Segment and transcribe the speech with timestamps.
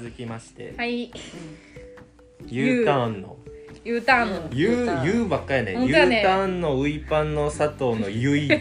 [0.00, 1.10] 続きまして、はい。
[2.46, 3.36] U ターンの。
[3.84, 4.50] U ターン。
[4.50, 5.74] の U U ばっかやね。
[5.74, 8.60] 本 U ターンのウイパンの佐藤のゆいじゃ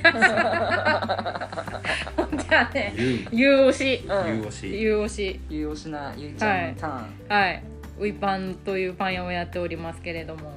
[2.69, 2.93] あね。
[2.97, 4.03] U U 推し。
[4.05, 4.81] うん U 推し。
[4.81, 5.39] U 推し。
[5.49, 7.63] ゆうおしなゆいちゃんのターン、はい。
[7.99, 10.51] ウイパンというパン屋をやっておりますけれども。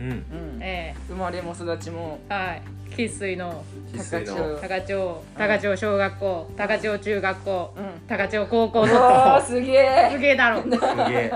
[0.00, 0.10] うん。
[0.10, 0.58] うん。
[0.60, 2.18] え生まれも育ちも。
[2.30, 2.62] えはい。
[2.96, 3.64] 生粋の。
[3.92, 4.58] 生粋の。
[4.60, 6.50] 高町高町小学校。
[6.56, 7.74] 高町中学校。
[7.76, 10.08] うん高町高校うのすげえ。
[10.12, 10.62] すげえだろ。
[10.62, 11.32] すげえ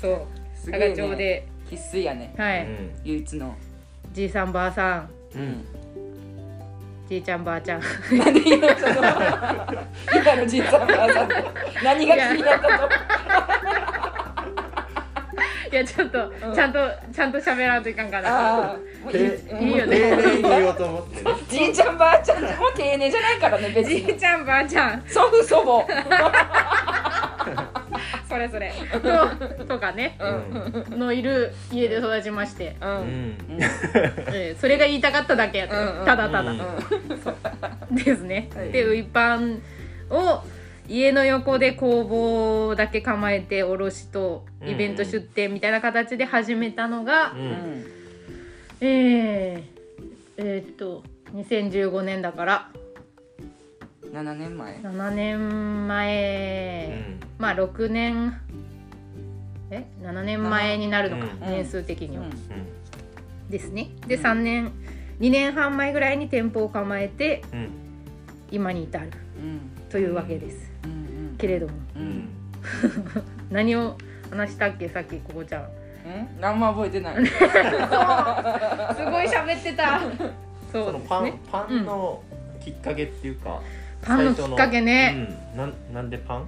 [0.00, 1.46] そう高町で。
[1.70, 2.34] 生粋やね。
[2.36, 2.90] はい、うん。
[3.04, 3.54] 唯一の。
[4.12, 5.10] じいさんばあさん。
[5.34, 5.64] うん。
[7.08, 7.80] じいちゃんばあちゃん。
[7.80, 8.94] なんで今その。
[10.14, 11.34] 今のじいさんばあさんの。
[11.82, 13.89] 何が気になったと
[15.70, 16.54] いやちょっと、うん。
[16.54, 16.78] ちゃんと
[17.14, 19.96] ちゃんと喋らんといかんかなあーもうていいよね。
[19.96, 21.30] 丁寧に言おうと思ってね。
[21.48, 25.02] じいちゃんばあちゃんも丁寧じゃないからね別じいにちゃんばあちゃん。
[25.06, 25.86] 祖父祖母。
[28.28, 28.72] それそれ。
[29.58, 30.16] ととかね。
[30.20, 30.98] うん。
[30.98, 32.92] のいる家で育ちまして、ううん。
[32.98, 33.36] ん。
[34.32, 35.76] えーそれが言いたかっただけやった。
[35.76, 37.94] よ、うんうんただただ、うん。
[37.96, 38.70] ですね、はい。
[38.72, 39.60] でウイパン
[40.10, 40.42] を
[40.90, 47.44] 家の横で工房だけ構えて卸とイベント出店みたいな形で始めたのが、ううん。
[47.44, 47.84] ん
[48.80, 49.62] えー、
[50.36, 52.70] えーっと2015年だから。
[54.12, 54.74] 7年前。
[54.78, 57.04] 7年前、
[57.38, 58.40] まあ6年。
[59.70, 61.52] え？7年前になるのか、うん。
[61.52, 63.48] 年数的には、うん。
[63.48, 63.90] ですね。
[64.08, 64.22] でうん。
[64.22, 64.72] 3年。
[65.20, 67.68] 2年半前ぐらいに店舗を構えてうん。
[68.50, 69.08] 今に至る。
[69.38, 69.60] うん。
[69.88, 70.64] というわけです。
[70.64, 70.69] うん
[71.40, 71.72] けれども。
[71.96, 72.06] ううん。
[72.08, 72.28] ん
[73.50, 73.96] 何を
[74.30, 74.88] 話したっけ？
[74.88, 75.62] さっきここちゃん。
[75.62, 76.40] うん？
[76.40, 77.14] 何も覚えてない。
[77.26, 77.48] すご
[79.22, 80.00] い喋ってた。
[80.72, 82.22] そそうのパンパンの
[82.64, 83.60] きっかけっていうか
[84.02, 85.58] パンのきっかけね、うん。
[85.58, 86.46] なんなんでパン？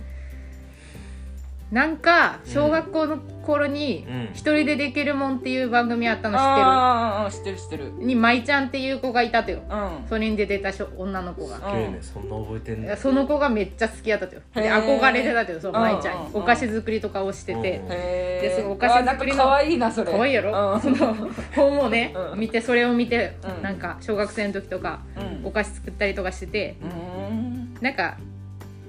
[1.73, 7.85] なんか小学校の頃にうん「一人でできるもん」っていう番組あったの知っああ知ってる知ってる。
[7.86, 9.61] てるに舞ちゃんっていう子がいたとよ。
[9.70, 10.07] うん。
[10.07, 11.57] それに出てたしょ女の子が。
[11.57, 14.42] すげえねそんな覚えてんねいやその子がめっちゃ好きやったとよ。
[14.55, 14.98] でへー。
[15.01, 16.14] 憧れてたとよその舞ちゃん。
[16.14, 16.27] にうん。
[16.27, 17.58] うんうんお菓子作りとかをしてて。
[17.58, 17.64] うん。
[17.64, 20.13] へえでそのお菓子作りの可愛いなそれ。
[20.13, 20.80] 可愛いやろ、うん。
[20.80, 21.17] その
[21.57, 22.41] 本をね、うん。
[22.41, 23.63] 見てそれを見て、うん。
[23.63, 25.46] なんか小学生の時とかうん。
[25.46, 26.77] お菓子作ったりとかしてて。
[26.83, 27.75] うん。
[27.80, 28.19] なんか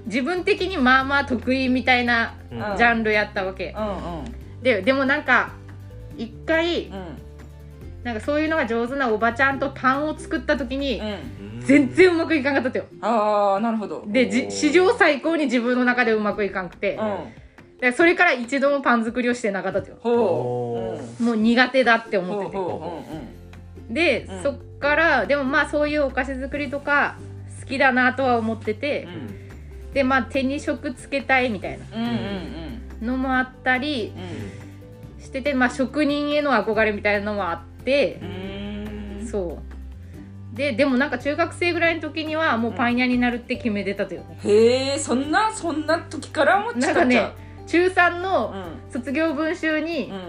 [0.06, 5.52] 自分的にまあまあ得意みたいなジャンルやったわけ、うんででもなんか
[6.16, 7.24] 一回うん。
[8.04, 11.00] なんかそういうのが上手なおばちゃんとパンを作った時に
[11.60, 12.84] 全然うまくいかんかったとよ。
[13.00, 14.04] ああなるほど。
[14.06, 16.96] で史上最高に自分の中でうまくいかんくて。
[16.96, 17.80] うん。
[17.80, 19.96] でそれから一度もパン作りをしてなかったとよ。
[20.02, 22.50] もう苦手だってうん思っ
[23.88, 24.26] てて。
[24.26, 24.42] で、うん。
[24.42, 27.16] そっからでもまあそういうお菓子作りとか
[27.60, 29.04] 好きだなとは思ってて。
[29.04, 29.43] うんう、ん
[29.94, 31.84] でまあ手に職つけたいみたいな。
[31.96, 32.54] うんうん
[33.02, 38.20] のもあったりうんしてて、まあ、職人への憧れみたいなのもあって。
[38.22, 39.26] う、ん。
[39.26, 39.58] そ
[40.52, 40.56] う。
[40.56, 47.32] ででもなんか中学生ぐらいの時にはもうパン屋になるって決めてたとよね、へえそんなそんな時から思っちゃったなんかね
[47.66, 48.64] 中3うのん。
[48.92, 50.20] 卒業文集にうん。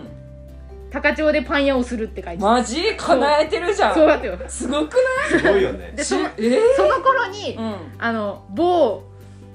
[0.91, 2.95] 高町でパン屋をするって書いてた、マジ？
[2.97, 3.95] 叶えてるじゃん。
[3.95, 4.39] そうだったよ。
[4.47, 4.95] すごく
[5.29, 5.93] すごいよね。
[5.95, 7.75] でそのないえその頃に、ーうん。
[7.99, 9.03] あの某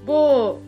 [0.07, 0.61] 某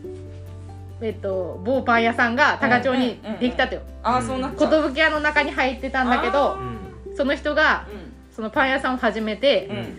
[1.01, 3.83] えっと某パン屋さんが高町にできたとよ。
[4.03, 7.17] ああそうなっちゃう寿屋の中に入ってたんだけどうん。
[7.17, 9.99] その人がうそのパン屋さんを始めて、んうん。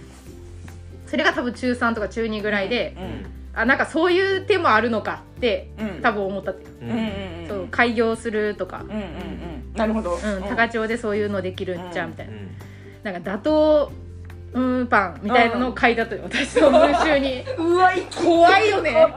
[1.06, 3.60] それが多分中3とか中2ぐらいで、うん。
[3.60, 6.02] あなんかそういう手もあるのかってうん。
[6.02, 6.66] 多分思ったって
[7.48, 9.74] そう開業するとか、うんうんうん。
[9.76, 10.16] なるほど。
[10.16, 12.50] うん高千穂でそういうのできるんちゃうみたいな、うん。
[13.04, 13.90] なんか打倒
[14.54, 17.44] うんパンみたいなのを書いたとよ、私の文集に。
[17.58, 19.08] うわい怖いよね。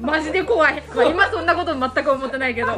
[0.00, 2.68] マジで怖い、 まあ、今そんなこと全く思ってないけど。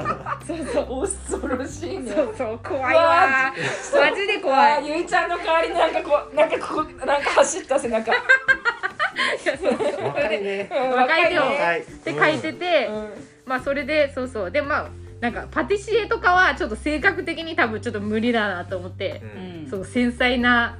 [0.46, 1.02] そうそう。
[1.02, 2.12] 恐ろしいね。
[2.12, 3.52] そうそう怖いわ。
[3.94, 4.88] マジで怖い。
[4.88, 8.12] ゆいちゃんの代わりになんかこうなんかここなんか走った背中。
[10.02, 10.70] 若いね。
[10.70, 11.44] うん若いよ。
[11.48, 12.90] ねはいって書いてて、
[13.46, 14.50] まあそれでそうそう。
[14.50, 14.86] でまあ
[15.20, 19.22] なんかパティシエとかはちょっと性格的に多分ちょっと無理だなと思って。
[19.36, 19.70] う、んうん。
[19.70, 20.76] そう繊細な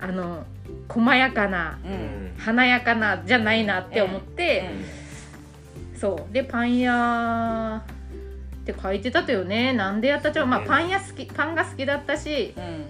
[0.00, 0.44] あの
[0.88, 1.94] 細やかなううん。
[1.94, 4.70] ん華やかなじゃないなって思って、
[5.96, 6.32] そう。
[6.32, 7.82] でパン屋
[8.62, 9.72] って書いてたとよね。
[9.72, 10.46] なんでやったっちゃう。
[10.46, 12.84] まあパン屋好きパンが好きだったし、うん。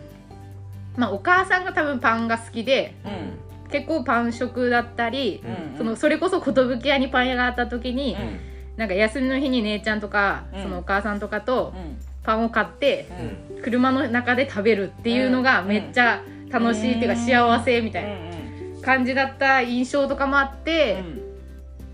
[0.97, 3.71] まあ、お母さんが多分パンが好きでうん。
[3.71, 8.41] 結構パン食だったり、うんそのそれこそ寿屋にパン屋があった時に、うん。
[8.77, 10.63] なんか休みの日に姉ちゃんとか、うん。
[10.63, 11.99] そのお母さんとかとうん。
[12.23, 13.09] パンを買って
[13.55, 13.63] うん。
[13.63, 18.39] 車の中で食べるっていうのがうんめっちゃ楽しいっていうか幸せみたいなうん
[18.81, 21.03] 感じだった印象とかもあって、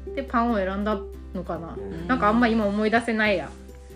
[0.07, 0.15] うん。
[0.15, 0.99] でパンを選んだ
[1.35, 2.07] のかな、うん。
[2.07, 3.51] なんかあんま今思い出せないや。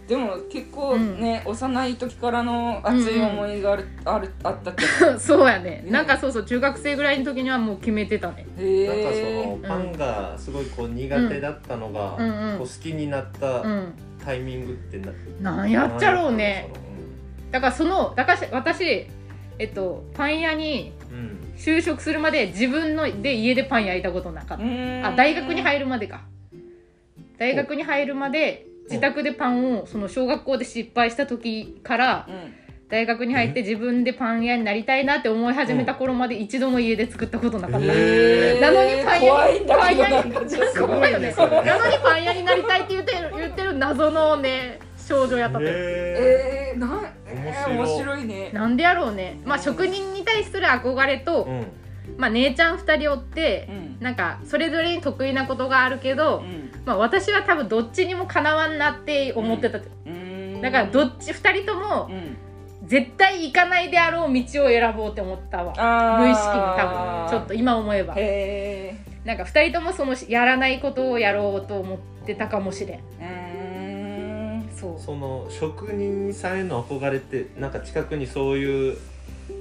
[0.08, 4.82] でも結構ね、幼い時からの熱い思いがある、あるあったって
[5.20, 5.82] そうやね。
[5.84, 5.90] ね。
[5.90, 8.46] なんかそうそう中学生ぐらいの時にはもう決めてたね。
[8.58, 12.58] へなんかそえのパンがすごいこう苦手だったのが、うんうん。
[12.58, 13.92] こう好きになったうん。
[14.24, 14.98] タイミングって
[15.40, 16.70] な、なんやっちゃろうね。
[17.50, 19.06] だからそのだから私
[19.58, 20.92] えっとパン屋に
[21.56, 24.64] 就職するまで自分ので家でパン焼いたことなかった。
[24.64, 26.22] ああ大学に入るまでか。
[27.38, 32.54] 大学に入るまで自宅でパンをその小学校で失敗した時からうん。
[32.88, 40.32] 大学に入って自分でパン屋になりたいなって思い始めた頃まで一度も家で作ったことなかった、なのにパン屋に怖いなのに
[42.02, 45.64] パン屋になりたいって言ってる言ってる謎のね少女やったと。
[45.64, 47.12] よへえー、な
[47.50, 47.76] 面白い。
[47.76, 48.50] 面白いね。
[48.52, 49.40] なんでやろうね。
[49.44, 51.66] まあ職人に対する憧れと、ーうん。
[52.16, 53.96] まあ、姉ちゃん2人おってう、ん。
[54.00, 56.42] なんかそれぞれに得意なことがあるけど、
[56.84, 60.60] まあ、私は多分どっちにもかなわんなって思ってた、うん。
[60.62, 62.36] だからどっち2人ともうん。
[62.88, 66.18] 絶対行かないであろう道を選ぼうって思ったわ。
[66.18, 68.14] 無意識に多分ちょっと今思えば。
[68.16, 73.00] へなんか2人ともそのやらないことをやろうと思ってたかもしれん。
[73.20, 73.47] えうん
[74.78, 78.96] その職人さんへの憧れってなんか近くにそういう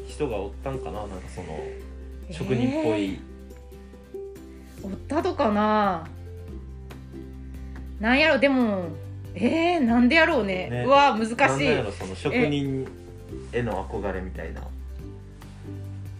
[0.07, 0.99] 人がおったんかな？
[1.01, 1.47] なんかその
[2.31, 3.19] 職人っぽい、
[4.83, 6.07] おったとかな？
[7.99, 8.39] なんやろ？
[8.39, 8.89] でも
[9.33, 10.69] えー、なんでやろうね。
[10.69, 10.83] ね。
[10.85, 11.35] うわ難しい。
[11.35, 12.87] その職人
[13.51, 14.61] への憧れみたいな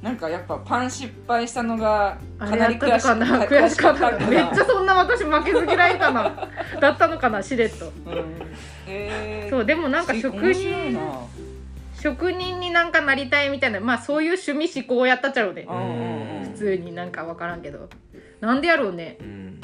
[0.07, 2.67] なんかやっぱパン失敗したのがかな？
[2.69, 4.07] り悔しのかなか悔しかった。
[4.17, 6.49] 悔めっちゃそんな私負けず嫌いかな
[6.79, 7.43] だったのかな？
[7.43, 7.91] しれっと。
[8.05, 8.25] うん。
[8.87, 9.49] へー。
[9.49, 11.01] そうでもなんか職人な。
[11.99, 15.65] 職人になんかなりたいみたいなまあそういう趣味思考やったっちゃろうね。
[15.67, 16.43] うんうんうん。
[16.53, 17.89] 普通になんか分からんけど。
[18.39, 19.17] なんでやろうね。
[19.19, 19.61] うん。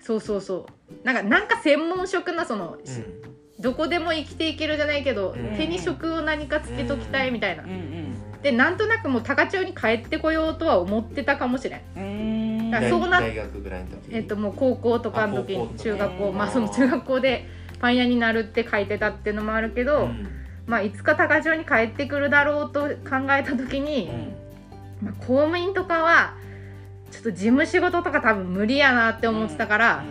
[0.00, 0.66] そうそうそ
[1.02, 1.06] う。
[1.06, 3.62] なんかなんか専門職なその、うん。
[3.62, 5.56] どこでも生きていけるじゃないけど、うん。
[5.56, 8.11] 手に職を何かつけときたいみたいな、うんうん
[8.42, 12.72] でなんとなくもう高千穂に帰ってこようとは思ってたかもしれん。
[12.90, 16.36] そうな大学ぐらいの時えっともう高校とかの時に中学校うん。
[16.36, 17.46] まあその中学校で
[17.80, 20.26] パン屋になるって書いてたっていうのもあるけど、うん。
[20.66, 24.10] まあいつか高千穂に帰ってくるだろうと考えた時に、
[25.02, 26.34] まあ、公務員とかは
[27.10, 30.04] ちょっと事務仕事とか多分無理やなって思ってたから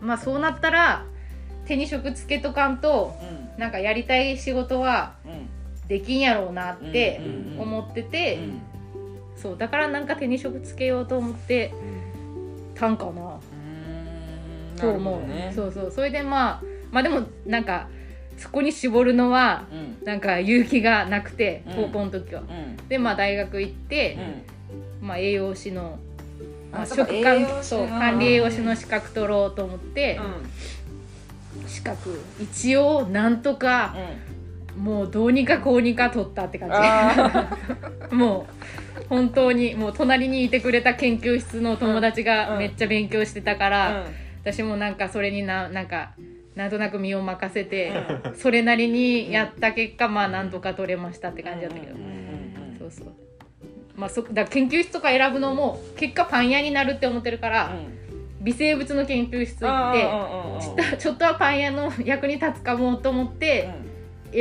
[0.00, 0.06] う、ん。
[0.06, 1.04] まあそうなったら
[1.66, 3.60] 手に職つけとかんとうん。
[3.60, 5.35] なんかやりたい仕事はうん
[5.88, 7.20] できんやろうなって
[7.58, 8.60] 思ってて、うん。
[9.36, 11.72] そうだからなんか手に職つけようと思って
[12.74, 13.10] たんかな。
[13.12, 13.14] う
[14.74, 14.76] ん。
[14.78, 15.52] と思う、ね。
[15.54, 15.90] そうそう。
[15.90, 17.88] それでまあまあでもなんか
[18.36, 20.04] そこに絞るのはうん。
[20.04, 21.74] なんか勇気がなくてうん。
[21.74, 22.76] 高校の時は、うん。
[22.88, 24.18] でまあ大学行って
[25.00, 25.06] う、ん。
[25.08, 25.98] まあ、栄養士の、
[26.72, 27.62] まあ、食管栄養士の。
[27.62, 30.18] そう管理栄養士の資格取ろうと思って、
[31.66, 32.20] 資格。
[32.40, 33.94] 一応なんとか
[34.76, 37.48] もうどうにかこうにか取ったって感あ
[38.10, 38.46] じ も
[39.00, 42.36] う本当にもう隣にいてくれた研究室の友達うんうん。
[42.36, 46.12] がめっちゃ勉強してたから、ー私もなんかそれにななんか
[46.54, 47.92] なんとなく身を任せて、
[48.34, 52.00] それなりにやった結果まあなんとか取れましたって感じだったけど、うん。
[52.00, 53.12] うんうんそうそう。
[53.96, 57.76] まあそだ研究室とか選ぶのも結果パン屋になるって思ってるから、
[58.40, 60.00] 微生物の研究室行って、
[60.64, 63.68] ちょっとちょっとはパン屋の役に立つかもと思って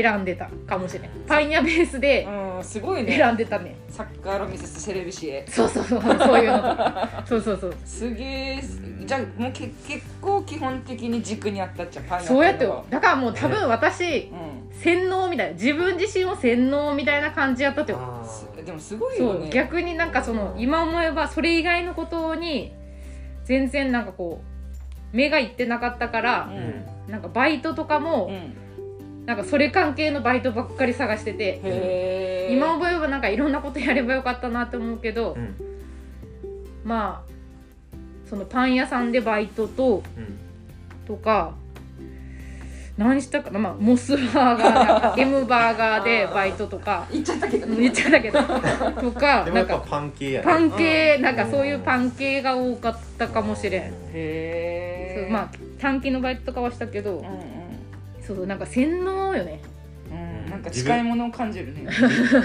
[0.02, 3.18] 選んでたかもしれないパン屋ベースでうんすごいね。
[3.18, 3.75] 選んでたね。
[3.90, 6.78] サッカーのミセスセレビシエそうそうそうそういうの。
[7.25, 7.75] そうそうそう。
[7.86, 14.56] すげえうんじゃあもうけ結構基本的に軸にあったっちゃパン屋そうやってだからもう多分私うん。
[14.82, 17.94] 洗脳みたいな自分自身を洗脳みたいな感じやったって
[18.66, 22.74] でもすごいそうよね逆になんかその今思えばそれ以外のことに
[23.46, 24.42] 全然なんかこ
[25.14, 27.12] う目がいってなかったからう、ん。
[27.12, 28.65] なんかバイトとかも、うん
[29.25, 35.55] なんかそれ関係のバイトばっかり探してて、今思えばなんかいろんなことやればよかったなって思うけど、うん。
[36.84, 40.38] まあそのパン屋さんでバイトとうん。
[41.08, 41.53] とか
[42.98, 47.08] 何したかな、まあ、モスバーガーなんか M バーガーでバイトとか。
[47.12, 48.41] 言っちゃったけど言っちゃったけど。
[48.41, 50.46] とか なんかパン系やね。
[50.46, 51.22] パン系うん。
[51.24, 53.82] なんかそういうパン系が多かったかもしれん。
[53.82, 57.29] へえまあ短期のバイトとかはしたけど、うんう
[57.62, 57.65] ん
[58.25, 59.60] そうそうなんか洗脳よね。
[60.12, 60.13] う
[60.48, 61.86] んなんか近いものを感じるね。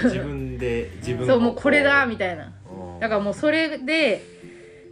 [0.03, 2.53] 自分で自分そうもうこれだみたいな。
[2.99, 4.23] だからもうそれで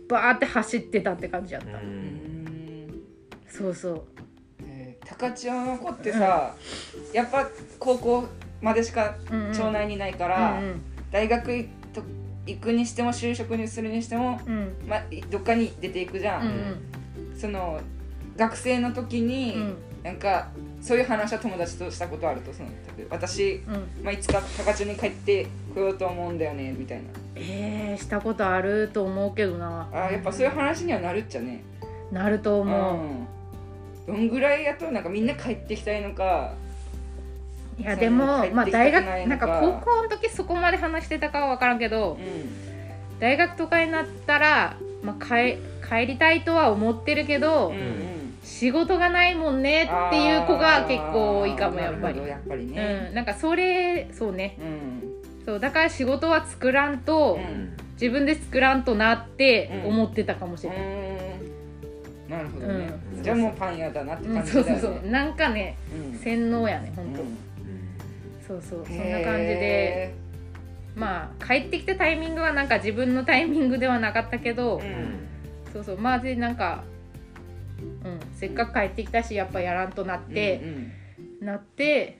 [0.07, 1.87] バーって走ってたって感じやった、ううん。
[2.87, 2.89] ん
[3.47, 4.03] そうそう。
[4.67, 6.55] えー高千穂の子ってさ
[7.13, 8.27] やっぱ高校
[8.61, 9.53] までしかうんうん。
[9.53, 10.81] 町内にないからうん
[11.11, 11.65] 大学
[12.45, 14.53] 行くにしても就職にするにしてもうん。
[14.53, 14.97] うんま
[15.29, 17.37] どっかに出ていくじゃうんん。
[17.37, 17.79] その
[18.37, 19.77] 学生の時に、うん。
[20.03, 20.49] なんか
[20.81, 22.69] そういう話は友達としたことあるとその
[23.09, 24.03] 私、うん。
[24.03, 27.03] まあ、いつか高千に帰ってこようと思うんだよねみたいな。
[27.35, 29.89] えー、したことあると思うけどな。
[29.91, 31.63] あーやっぱそういう話にはなるっちゃね。
[32.11, 32.97] なると思う、
[34.09, 34.13] うん。
[34.13, 36.53] どんぐらいやとなんかみんな帰ってきたいのか
[37.77, 39.47] いやでもまあ大学なんのか。
[39.47, 45.57] か高校の時そこまで話してたかは分からんけどう大学とかになったら、まあ、帰
[45.87, 48.08] 帰りたいとは思ってるけど、うん
[48.49, 52.19] 仕事がないもんねっていう子が結構多いかもやっぱり。
[52.27, 53.07] やっぱりね。
[53.09, 54.57] うん、なんかそれそうね。
[54.59, 55.45] うん。
[55.45, 57.77] そうだから仕事は作らんと、うん。
[57.93, 62.29] 自分で作らんとなってうん思ってたかもしれない、うん。
[62.29, 63.23] なるほどね、うん。
[63.23, 64.71] じゃあもうパン屋だなってうん感じだよね。
[64.71, 65.11] そうそうそう。
[65.11, 65.77] なんかね
[66.13, 66.17] うん。
[66.17, 67.37] 洗脳やね本当、うん。
[68.47, 70.15] そうそうそんな感じでへ
[70.95, 74.81] まあ帰ってきたタイミングはなんか自分のタイミングではなかったけど、
[75.71, 76.88] そうそうまあでなんか、うん、
[78.33, 80.65] せっかく帰ってきたしやっぱやらんとなってう、
[81.43, 82.17] んなって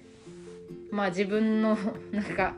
[0.92, 1.78] まあ自分の
[2.12, 2.56] なんか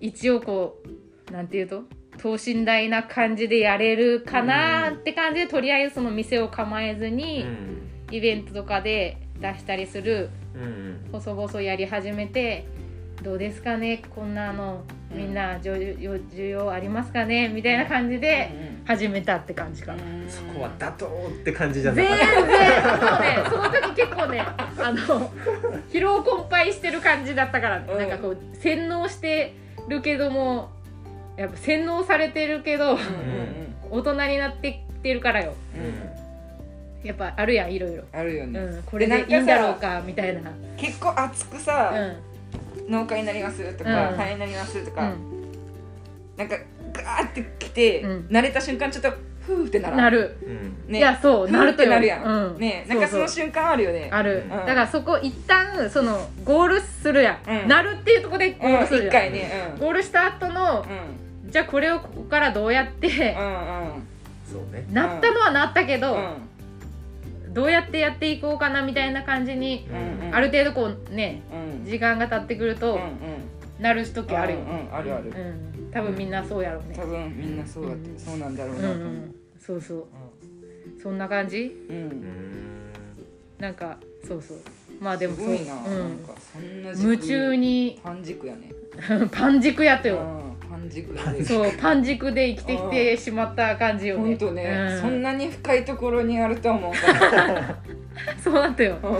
[0.00, 0.82] 一応こ
[1.28, 1.84] うなんていうと
[2.18, 7.46] 等身大な感じでやれるかなって感じで、とりあえずその店を構えずうに、ん。
[8.10, 10.30] イベントとかで出したりする。
[10.54, 11.08] うんうん。
[11.12, 12.64] 細々やり始めて
[13.22, 14.02] どうですかね？
[14.14, 17.48] こんなのみんな需要需要ありますかね？
[17.48, 18.50] みたいな感じで
[18.84, 20.02] 始めたって感じかな。
[20.02, 20.28] うん。
[20.28, 21.10] そこは妥当っ
[21.44, 22.28] て感じじゃな全かっ然。
[22.28, 23.36] そうね。
[23.50, 25.30] その時結構ねあの
[25.90, 27.98] 疲労困憊してる感じだったから、うん。
[27.98, 29.54] なんかこう洗脳して
[29.88, 30.70] るけども
[31.36, 32.98] やっぱ洗脳されてるけど
[33.90, 35.54] 大人になってきてるからよ。
[37.02, 42.16] やっぱあるやんいろいろ、あるよね、うん、これでいいんだろうかみたいな、結構熱くうさ、ん
[42.88, 44.16] 農家になりますとか、うん。
[44.16, 45.16] 大変になりますとか、うん、
[46.36, 46.56] なんか
[46.92, 48.26] ガーってきて、うん。
[48.30, 49.10] 慣れた瞬間ちょっと
[49.46, 49.98] ふーってならん。
[49.98, 50.92] なる、うん。
[50.92, 50.98] ね。
[50.98, 54.08] いやそうなるってなるやん、うん、ねなんかその瞬間あるよね。
[54.12, 54.48] ある、うん。
[54.50, 57.68] だからそこ一旦そのゴールするやん、うん。
[57.68, 59.74] なるっていうところでゴールすうんるやん、一回ね。
[59.78, 60.86] ゴールした後の
[61.44, 61.50] うん。
[61.50, 64.06] じゃあこれをここからどうやって、うんうん。
[64.50, 64.86] そうね。
[64.92, 66.22] なったのはなったけど、うん
[67.56, 70.34] どうやってやっていこうかなみたいな感じに、うんうん。
[70.34, 71.90] ある程度こうねうん。
[71.90, 73.82] 時間が経ってくると、うんうん。
[73.82, 74.94] なる時あるよ、うんうん。
[74.94, 75.30] あるある。
[75.30, 76.94] うん、多分みんなそうやろうね。
[76.94, 78.18] 多分みんなそうだって、うん。
[78.18, 79.34] そうなんだろううんうなと思う、ん。
[79.58, 80.04] そうそう。
[81.02, 81.74] そんな感じ？
[81.88, 81.96] うん。
[81.96, 82.92] うん。
[83.58, 84.58] なんかそうそう。
[85.00, 85.98] まあでもそう、すごいな,、うん。
[85.98, 88.70] なんかそんな軸夢中にパン軸やね。
[89.32, 90.22] パン軸やとよ、うん。
[90.24, 90.35] パ
[90.86, 94.22] ン軸でそうパン軸で生きてきてしまった感じよね。
[94.22, 95.00] ほんとね、うん。
[95.00, 97.76] そんなに深いところにあるとは思うか
[98.42, 98.98] そうなったよ。
[99.02, 99.10] ら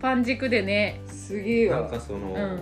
[0.00, 1.00] パン軸でね。
[1.06, 2.60] すげえなんわかその、うん。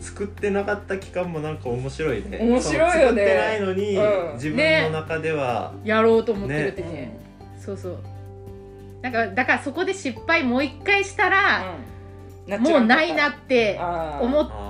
[0.00, 2.38] 作ってなかった期間もなんか面白いね。
[2.40, 3.02] 面白いよね。
[3.02, 4.34] 作ってないのに、うん。
[4.34, 6.88] 自分の中では、やろうと思ってるってね。
[6.88, 7.18] ね。
[7.58, 7.98] そうそう。
[9.02, 11.76] なんかだからそこで失敗もう一回したら、
[12.48, 12.62] うん。
[12.62, 13.78] もうないなって
[14.20, 14.65] 思っあ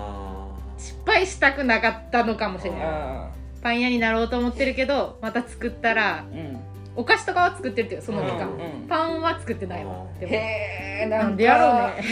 [0.79, 2.81] 失敗したくなかったのかもしれない。
[2.83, 3.31] あ
[3.63, 6.61] パン屋になろうと思ってるけどまた作ったらーうん。
[6.99, 10.07] お菓子とかは作ってるってよその期間、うんうんパンは作ってないわ。
[10.21, 12.05] へえなんんでやろうね。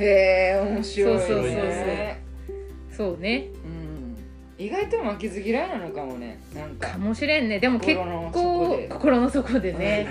[0.00, 1.20] へえ面白いね。
[1.20, 3.12] そうそうそうそう。
[3.12, 3.48] そうね。
[3.64, 4.64] うん。
[4.64, 6.88] 意外と負けず嫌いなのかもねなんか。
[6.88, 7.60] かもしれんね。
[7.60, 8.00] でも結
[8.32, 8.88] 構で。
[8.88, 10.08] 心の底でね、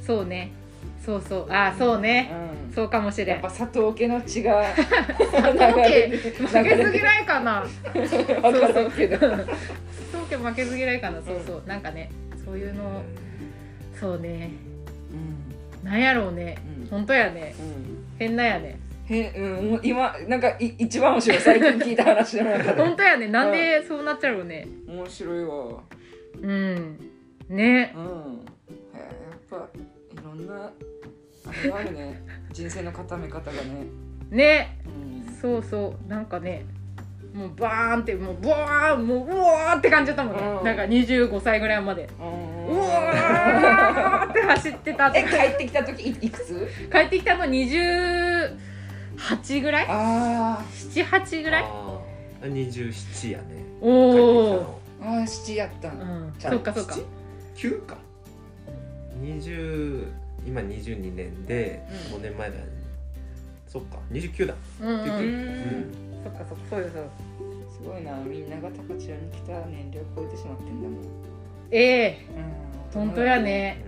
[0.00, 0.50] そうね
[1.08, 1.50] そうそう。
[1.50, 2.30] ああそうね、
[2.68, 2.74] うん。
[2.74, 3.28] そうかもしれん。
[3.28, 7.64] やっぱ佐藤家の血が佐藤家負けず嫌いかな。
[7.94, 9.16] 分からんけど。
[9.16, 9.50] 東
[10.30, 11.22] 京負けず嫌いかな。
[11.22, 11.62] そうそう。
[11.66, 12.10] なんかね
[12.44, 13.02] そういうの
[13.98, 14.50] そうね。
[15.82, 16.86] なんやろうね、うん。
[16.88, 17.54] 本当やね。
[17.58, 18.04] うん。
[18.18, 18.78] 変なやね。
[19.08, 19.80] へうん。
[19.82, 22.42] 今なんかい一番面白い最近聞いた話で。
[22.74, 23.28] 本当やね。
[23.28, 24.68] なんでそうなっちゃうのね。
[24.86, 25.82] 面白いわ。
[26.42, 26.98] うん。
[27.48, 27.94] ね。
[27.96, 28.44] うん。
[28.92, 30.70] やっぱいろんなあ
[31.52, 32.22] れがあるね。
[32.52, 33.86] 人生の固め方がね。
[34.30, 34.78] ね。
[34.86, 34.88] う
[35.30, 35.34] ん。
[35.40, 36.08] そうそう。
[36.08, 36.64] なんかね
[37.34, 40.64] もうバーンってもうブワーンもううわーって感じだったもんね、うん。
[40.64, 42.08] なんか25歳ぐらいまで。
[42.18, 42.76] うん。
[42.76, 45.18] うわーって走ってたって。
[45.20, 46.66] え帰ってきた時いいくつ？
[46.90, 48.56] 帰ってきたの28
[49.62, 49.86] ぐらい？
[49.88, 51.64] あ78ぐらい？
[51.64, 52.52] あー。
[52.70, 53.44] 27やね。
[53.80, 55.14] おお帰ってきたの。
[55.16, 55.96] ーあー七やったうん。
[56.28, 56.96] んじゃあそうかそうか。
[57.56, 57.96] 9か。
[59.22, 60.06] 20
[60.48, 62.16] 今22年でうん。
[62.16, 62.56] 5年前だ、
[63.66, 64.54] そっか29だ。
[64.80, 65.90] うんうん、ううん。
[65.90, 65.92] ん
[66.24, 67.10] そっかそっかそうよそうよ。
[67.70, 71.00] すごいなみんなが高千穂に来た年齢を超えてしまってんだもん。
[71.70, 72.18] ええ。
[72.94, 73.06] うん。
[73.06, 73.84] 本当やね。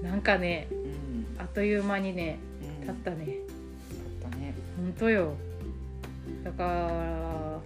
[0.00, 1.26] うなんかねうん。
[1.38, 2.38] あっという間にね
[2.80, 2.86] うん。
[2.86, 3.26] 経ったね。
[4.22, 4.54] だったね。
[4.76, 5.34] 本当よ。
[6.42, 7.60] だから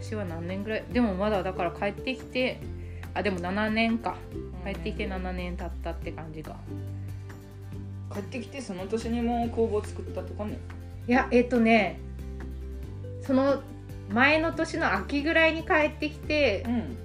[0.00, 2.60] 私は何年ぐらいでもまだだから帰ってきて
[3.14, 4.16] あでも7年か。
[4.64, 6.56] 帰ってきて7年経ったって感じか
[8.12, 10.58] 帰ってきてその年にもう工房作ったとかね。
[11.06, 11.98] いやえっ、とね
[13.22, 13.62] その
[14.10, 16.96] 前の年の秋ぐらいに帰ってきてうん。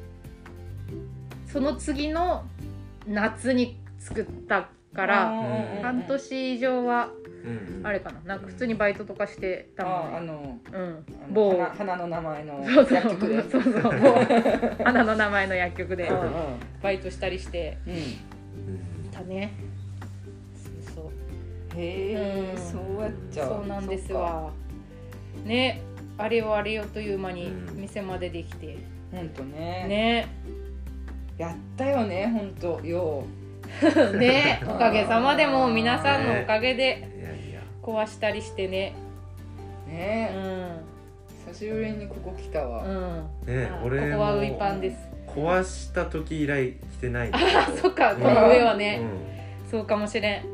[1.47, 2.45] その次の
[3.07, 7.09] 夏に作ったからうん半年以上は
[7.43, 7.87] うんうん。
[7.87, 8.21] あれかな。
[8.25, 10.31] なんか普通にバイトとかしてたああもんね。
[10.31, 10.81] のうん。
[10.81, 11.51] あの某。
[11.51, 12.93] 花花の名前のそうそう。
[12.93, 13.49] 薬局で。
[13.51, 13.73] そうそう。
[13.73, 16.07] 某 花の名前の薬局で。
[16.07, 16.29] うんうん。
[16.81, 17.77] バイトしたりして。
[17.85, 17.93] うん。
[17.93, 18.09] うん
[19.11, 19.53] たね
[21.75, 22.61] へえ、うん。
[22.61, 23.47] そうやっちゃう。
[23.49, 24.51] そうなんですわ。
[25.45, 25.81] ね
[26.17, 27.81] あれよあれよという間にうん。
[27.81, 28.77] 店までできて、
[29.11, 29.85] ほんとね。
[29.87, 30.27] ね。
[31.37, 32.79] やったよねほんと。
[32.85, 33.23] よ
[34.19, 37.61] ねおかげさまでもう 皆さんのおかげでいやいや。
[37.81, 38.93] 壊したりしてね。
[39.87, 40.29] ううね、
[41.47, 41.51] ん。
[41.51, 43.27] 久しぶりにここ来たわ、うん。
[43.45, 44.97] ねあ俺もここはウイパンです。
[45.27, 47.29] 壊した時以来来てない。
[47.33, 49.01] あそっかこの上はね、
[49.67, 50.52] うそうかもしれん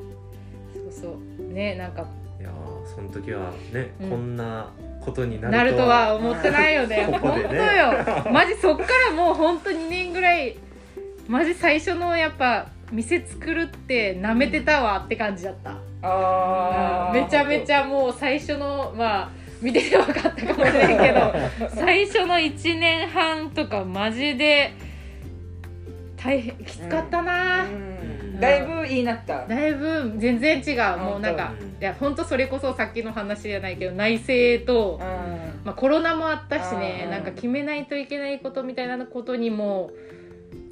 [1.59, 2.03] ねなんか。
[2.03, 2.05] ん
[2.41, 4.09] いやーその時はね、うん。
[4.09, 7.05] こんなことにななるとはは思ってないよね。
[7.11, 8.31] ここ本当よ。
[8.31, 10.55] マジそっからもう本当2年ぐらい
[11.27, 15.75] マジ最初のやっぱ店作るってなめてたわって感じだった。
[16.01, 19.29] あめちゃめちゃゃもう最初のまあ
[19.61, 21.33] 見てて分かったかもしれんけど
[21.75, 24.71] 最初の1年半とかマジで
[26.21, 27.65] 大変きつかったな、
[28.39, 29.47] だいぶいいなった。
[29.47, 30.97] だいぶ全然違う。
[30.97, 31.69] もうなんかうん。
[31.69, 34.99] いや本当それこそさっきの話じゃないけど内政と、うん。
[35.63, 37.11] まあ、コロナもあったしねうん。
[37.11, 39.91] なんか決めないといけないことみたいなことにも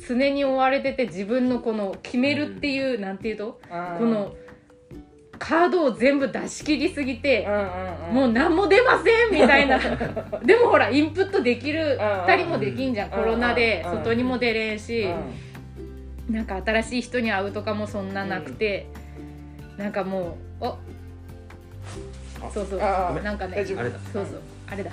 [0.06, 4.36] 常に追われてて自分のこの決めるっていう、なんていうとこの
[5.38, 7.60] カードを全部出し切りすぎてうん、うん
[8.10, 8.16] うん。
[8.16, 9.80] もう何も出ませんみたいな。
[10.44, 13.84] でもほらインプットできるん2人もできんじゃんうんコロナで。
[13.86, 15.08] うん外にも出れんし
[16.30, 16.36] うん。
[16.36, 18.88] なんか新しい人に会うとかもそんななくて
[19.78, 20.78] なんかもうお。
[22.54, 22.80] そうそう。
[22.80, 23.80] なんかね大丈夫。
[23.80, 24.00] あれだ。
[24.12, 24.42] そうそう。
[24.68, 24.92] あれだ。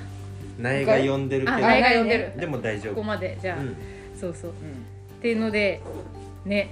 [0.58, 2.32] 苗が呼んでるけどあ苗が呼んでる。
[2.36, 3.76] でも大丈夫ここまでじゃあ、うん。
[4.18, 4.50] そうそう。
[4.50, 4.54] うん。
[4.54, 4.56] っ
[5.20, 5.80] ていうので
[6.44, 6.70] ね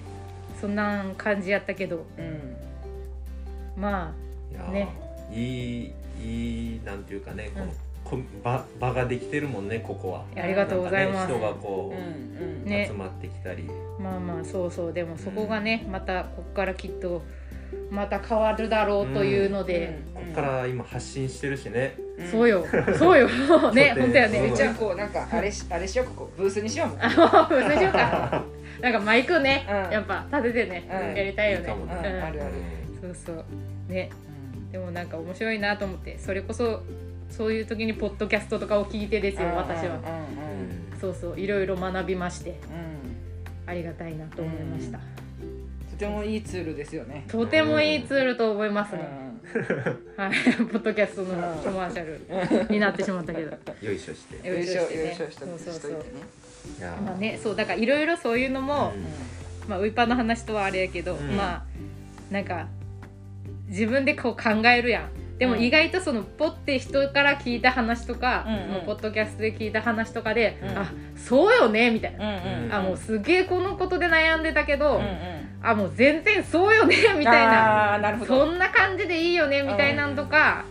[0.60, 2.04] そんな感じやったけど。
[2.18, 2.71] うん
[3.82, 4.14] ま
[4.52, 4.88] いやーね
[5.32, 7.66] いいいいなんていうかねこの、
[8.04, 10.24] こ場場ができてるもんねここは。
[10.36, 12.64] あありがとうございます、ね、人がこう、うんうん。
[12.64, 12.86] ね。
[12.86, 13.64] 集まってきたり。
[13.98, 14.92] まあまあそうそう。
[14.92, 17.22] でもそこがねまたこっからきっと
[17.90, 22.28] また変わるだろうというので、こっから今発信してるしね、うん。
[22.28, 22.64] そうよ。
[22.98, 23.26] そうよ。
[23.72, 24.38] ね本当やね。
[24.38, 24.52] そう。
[24.52, 26.98] うちはこうなんかあれしあれしようかこうブースにしようもん。
[27.02, 28.44] あもうどうしようか。
[28.80, 29.92] なんかマイクね、うん。
[29.92, 31.16] やっぱ立ててね、うん。
[31.16, 31.62] やりたいよね。
[31.62, 31.92] いいかもね。
[31.94, 32.14] うん。
[32.14, 32.52] うんあるある
[33.02, 33.44] そうそう。
[33.92, 34.08] ね。
[34.70, 36.82] でもなんか面白いなと思ってそれこそ
[37.28, 41.00] そういう時にポッドキャストとかを聞いてですよ私はうんうんうん。
[41.00, 41.40] そうそう。
[41.40, 42.50] いろいろ学びまして。
[42.50, 43.02] うん。
[43.64, 47.24] ありがたいなと思いました、とてもいいツールですよね。
[47.28, 49.00] とてもいいツールと思いますうん。
[49.00, 49.06] ね、
[50.16, 50.32] はい。
[50.66, 51.28] ポッドキャストの
[51.62, 53.50] コマーシャルになってしまったけど。
[53.80, 54.48] よいしょして。
[54.48, 55.92] よいしょよねいしょしとそうそうそう。
[57.04, 58.98] まあねそうだからいろいろそういうのも、う
[59.66, 59.70] ん。
[59.70, 61.36] まあウイパンの話とはあれやけど、うん。
[61.36, 61.62] まあ
[62.32, 62.66] なんか
[63.72, 65.38] 自分でこう考えるやん。
[65.38, 65.62] でもうん。
[65.62, 68.66] 意外とそのポッて人から聞いた話とか、うんうん。
[68.66, 70.78] そのポッドキャストで聞いた話とかで、うん。
[70.78, 75.08] あそうよねみたいな、うんうんあもうすげえこのことで悩んでたけど、うんうん。
[75.62, 77.98] あもう全然そうよねみたいな。
[77.98, 80.64] なるほそどんな感じでいいよねみたいなんとか、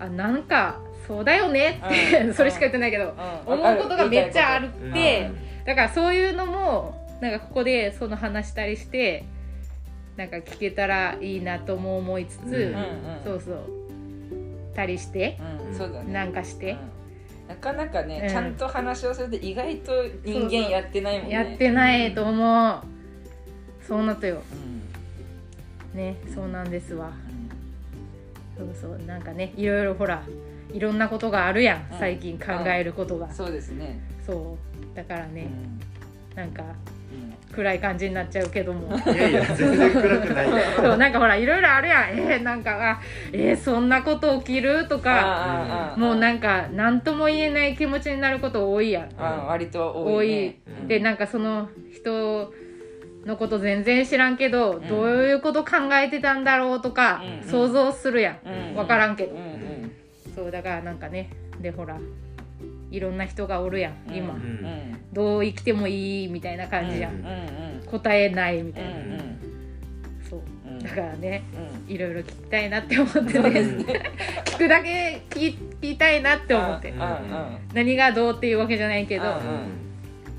[0.00, 2.34] あなんかそうだよねって、うん。
[2.34, 3.14] それしか言ってないけど、
[3.46, 3.52] うん。
[3.52, 4.90] 思うことがめっちゃあるうん。
[4.90, 5.30] って、
[5.66, 9.24] だからそういうのもなんかここでその話したりして
[10.16, 13.20] なんか聞けたらいいなとも思いつつ、うんうんうん。
[13.24, 13.70] そうそう。
[14.74, 16.12] たりしてうんそうだね。
[16.12, 16.74] なんかして、う
[17.46, 17.48] ん。
[17.48, 18.28] なかなかね、うん。
[18.28, 19.92] ちゃんと話をすると意外と
[20.24, 21.34] 人間やってないもんね。
[21.34, 22.80] やってないと思う。
[23.86, 24.42] そうなったよ。
[25.94, 25.98] うん。
[25.98, 27.12] ねそうなんですわ。
[28.56, 28.98] そうそう。
[29.06, 30.22] なんかねいろいろほら
[30.72, 31.98] いろんなことがあるやんうん。
[31.98, 34.56] 最近考えることが、そうですね、そ
[34.92, 34.96] う。
[34.96, 35.48] だからね、
[36.32, 36.36] うん。
[36.36, 36.93] なんかうん
[37.54, 38.96] 暗い感じになっちゃうけども。
[38.96, 42.18] いやいや全然暗くないそうなんかほらいろいろあるやん。
[42.18, 43.00] えー、なんかあ
[43.32, 45.94] えー、そんなこと起きるとか。
[45.96, 49.16] もうなんんか何とも言えない気持ちになること多いやん。
[49.16, 50.28] 割と多い多い。
[50.28, 50.88] ねうん。
[50.88, 52.52] でなんかその人
[53.24, 54.88] のこと全然知らんけど、ん。
[54.88, 57.48] どういうこと考えてたんだろうとか、うん。
[57.48, 58.74] 想像するやん、うん。
[58.74, 59.92] 分からんけど、うんうん。
[60.34, 61.30] そうだからなんかね。
[61.60, 61.96] でほら
[62.94, 64.40] いろんな人がおるやん今、うん。
[64.40, 64.98] うん。
[65.12, 67.20] どう生きてもいいみたいな感じやん、うん。
[67.20, 67.26] うん。
[67.26, 69.38] うん答えないみたいな、うん。
[70.28, 70.40] そう。
[70.66, 70.78] うん。
[70.78, 71.44] だからね
[71.86, 71.92] うん。
[71.92, 73.30] いろいろ聞きたいなって思ってね。
[74.46, 76.94] 聞くだけ聞きたいなって思って。
[77.72, 79.84] 何がどうっていうわけじゃないけど、うん。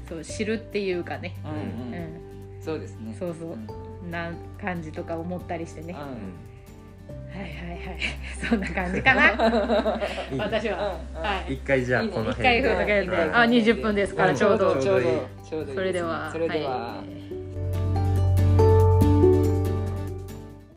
[0.08, 2.64] そう知るっていうかね、うん。
[2.64, 3.16] そうですね。
[3.18, 3.50] そうそう。
[3.54, 4.12] うん。
[4.12, 6.55] な感じとか思ったりしてね、う
[7.36, 8.00] はいはいはい。
[8.50, 9.30] そんな感じかな。
[10.32, 11.22] いい私は、んうん。
[11.22, 11.54] はい。
[11.54, 14.36] 一回じゃあこの一回辺でふうとけてはいあ20分ですからうん。
[14.36, 14.76] ちょうど。
[14.76, 14.84] ちょうど。
[14.84, 15.18] ちょうどいい
[15.50, 15.74] ちょうどいいですね。
[15.76, 16.30] それでは。
[16.32, 17.25] それでは、はい